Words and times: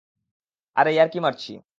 আরে 0.75 0.91
ইয়ার্কি 0.93 1.19
মারছি। 1.19 1.51